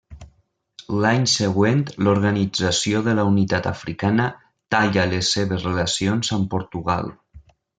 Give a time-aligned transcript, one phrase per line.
[1.03, 4.25] L'any següent, l'Organització de la Unitat Africana
[4.77, 7.17] talla les seves relacions amb Portugal.